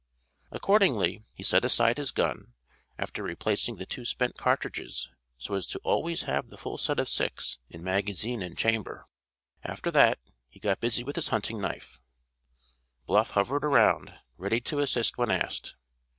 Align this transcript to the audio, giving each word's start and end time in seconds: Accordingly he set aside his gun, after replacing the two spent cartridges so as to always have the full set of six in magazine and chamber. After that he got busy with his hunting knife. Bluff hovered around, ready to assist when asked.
Accordingly 0.49 1.21
he 1.31 1.43
set 1.43 1.63
aside 1.63 1.99
his 1.99 2.09
gun, 2.09 2.53
after 2.97 3.21
replacing 3.21 3.75
the 3.75 3.85
two 3.85 4.03
spent 4.03 4.35
cartridges 4.35 5.07
so 5.37 5.53
as 5.53 5.67
to 5.67 5.79
always 5.83 6.23
have 6.23 6.49
the 6.49 6.57
full 6.57 6.79
set 6.79 6.99
of 6.99 7.07
six 7.07 7.59
in 7.69 7.83
magazine 7.83 8.41
and 8.41 8.57
chamber. 8.57 9.05
After 9.63 9.91
that 9.91 10.17
he 10.49 10.59
got 10.59 10.79
busy 10.79 11.03
with 11.03 11.17
his 11.17 11.27
hunting 11.27 11.61
knife. 11.61 11.99
Bluff 13.05 13.29
hovered 13.37 13.63
around, 13.63 14.15
ready 14.37 14.59
to 14.61 14.79
assist 14.79 15.19
when 15.19 15.29
asked. 15.29 15.75